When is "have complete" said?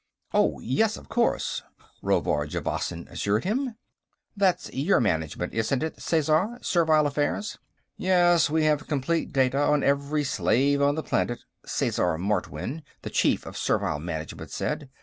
8.63-9.31